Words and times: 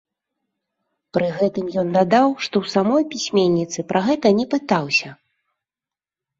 Пры 1.17 1.27
гэтым 1.41 1.65
ён 1.81 1.87
дадаў, 1.97 2.27
што 2.47 2.55
ў 2.65 2.77
самой 2.77 3.03
пісьменніцы 3.13 3.79
пра 3.95 4.05
гэта 4.11 4.35
не 4.41 4.45
пытаўся. 4.57 5.09